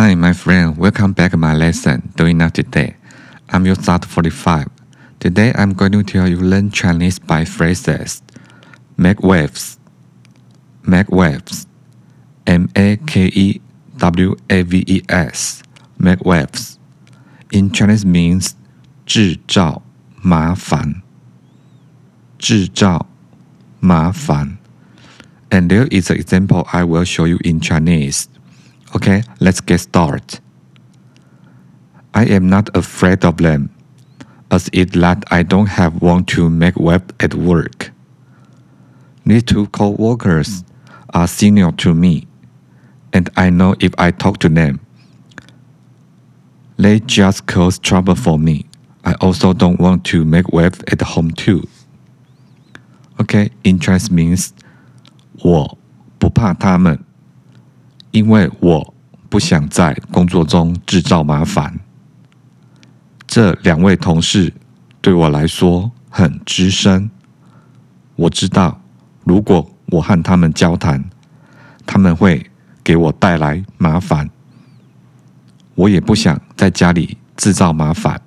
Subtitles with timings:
[0.00, 0.76] Hi, my friend.
[0.76, 2.12] Welcome back to my lesson.
[2.16, 2.96] Doing now today.
[3.50, 4.68] I'm your start 45.
[5.20, 8.22] Today I'm going to tell you learn Chinese by phrases.
[8.96, 9.78] Make waves.
[10.82, 11.66] Make waves.
[12.46, 13.60] M A K E
[13.98, 15.62] W A V E S.
[15.98, 16.78] Make waves.
[17.52, 18.54] In Chinese means
[19.06, 19.82] 制造
[20.22, 21.02] 麻烦。
[22.38, 23.06] 制造
[23.80, 24.58] 麻烦。
[25.50, 28.26] And there is an example I will show you in Chinese.
[28.94, 30.40] Okay, let's get started.
[32.14, 33.70] I am not afraid of them,
[34.50, 37.90] as it that I don't have one to make web at work.
[39.26, 40.64] These two co-workers
[41.12, 42.26] are senior to me,
[43.12, 44.80] and I know if I talk to them,
[46.78, 48.66] they just cause trouble for me.
[49.04, 51.68] I also don't want to make web at home too.
[53.20, 54.52] Okay, interest means
[55.42, 55.78] 我
[56.18, 57.04] 不怕他们。
[58.10, 58.94] 因为我
[59.28, 61.78] 不想在工作中制造麻烦。
[63.26, 64.52] 这两位同事
[65.00, 67.10] 对我来说很资深，
[68.14, 68.80] 我知道
[69.24, 71.04] 如果我和他们交谈，
[71.84, 72.50] 他们会
[72.82, 74.30] 给我带来麻烦。
[75.74, 78.20] 我也不想在家里制造麻烦。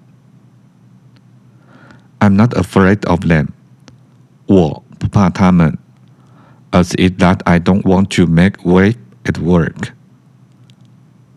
[2.20, 3.48] I'm not afraid of them。
[4.46, 5.78] 我不怕他们。
[6.72, 9.90] As it that I don't want to make way at work，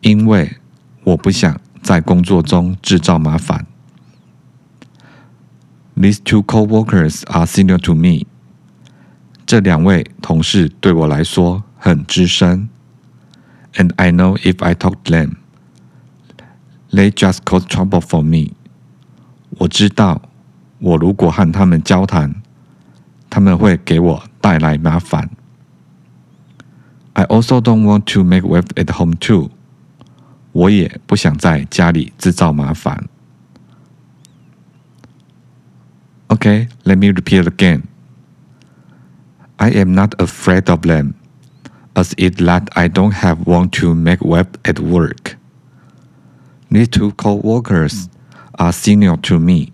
[0.00, 0.56] 因为
[1.05, 3.66] 我不想在工作中制造麻烦。
[5.97, 8.27] These two co-workers are senior to me。
[9.44, 12.69] 这两位同事对我来说很资深。
[13.75, 15.36] And I know if I talk to them,
[16.91, 18.55] they just cause trouble for me。
[19.58, 20.22] 我知道，
[20.78, 22.42] 我如果和他们交谈，
[23.28, 25.30] 他们会给我带来麻烦。
[27.16, 29.50] I also don't want to make waves at home too。
[30.52, 33.08] 我也不想在家里制造麻烦。
[36.28, 37.82] Okay, let me repeat again.
[39.59, 41.15] I am not afraid of them,
[41.94, 45.37] as it that I don't have one to make web at work.
[46.70, 48.09] These two co-workers
[48.59, 49.72] are senior to me,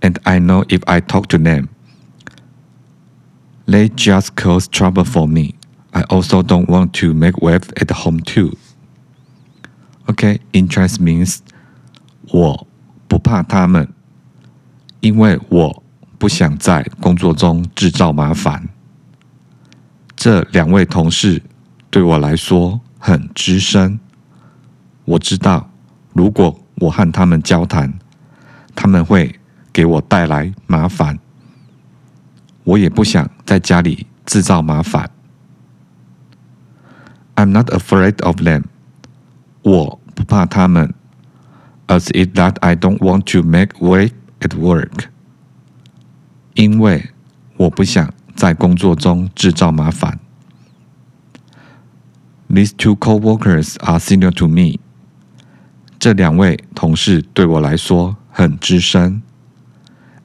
[0.00, 1.68] and I know if I talk to them,
[3.66, 5.54] they just cause trouble for me.
[5.91, 8.57] I also don't want to make waves at home too.
[10.07, 11.39] Okay, interest means
[12.31, 12.65] 我
[13.09, 13.87] 不怕他们，
[15.01, 15.83] 因为我
[16.17, 18.69] 不想在工作中制造麻烦。
[20.15, 21.43] 这两位同事
[21.89, 23.99] 对我来说很资深，
[25.03, 25.69] 我知道
[26.13, 27.93] 如果我和他们交谈，
[28.73, 29.37] 他们会
[29.73, 31.19] 给我带来麻烦。
[32.63, 35.10] 我也不想在家里制造麻烦。
[37.40, 38.64] I'm not afraid of them.
[39.62, 40.94] 我不怕他们。
[41.88, 45.08] As it that I don't want to make wave at work.
[46.54, 47.10] 因为
[47.56, 50.18] 我不想在工作中制造麻烦。
[52.48, 54.78] These two co-workers are senior to me.
[55.98, 59.22] 这两位同事对我来说很资深。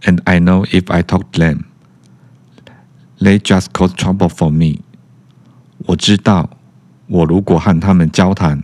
[0.03, 1.65] And I know if I talk to them,
[3.19, 4.81] they just cause trouble for me.
[5.87, 6.49] 我知道
[7.07, 8.63] 我如果和他们交谈，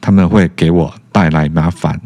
[0.00, 2.00] 他们会给我带来麻烦。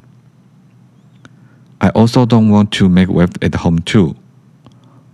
[1.79, 4.17] I also don't want to make waves at home too。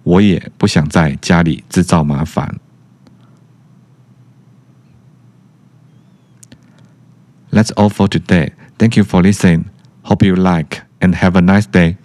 [0.02, 2.58] 我也不想在家里制造麻烦。
[7.50, 8.52] That's all for today.
[8.78, 9.66] Thank you for listening.
[10.02, 11.96] Hope you like and have a nice day.